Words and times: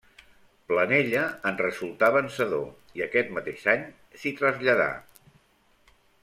Planella 0.69 1.25
en 1.49 1.59
resultà 1.63 2.09
vencedor, 2.15 2.65
i 3.01 3.05
aquest 3.07 3.31
mateix 3.37 3.67
any 3.75 3.85
s'hi 4.23 4.33
traslladà. 4.41 4.91